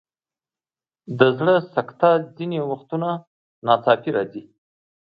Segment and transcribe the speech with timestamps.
[1.19, 3.09] د زړه سکته ځینې وختونه
[3.65, 4.43] ناڅاپي راځي.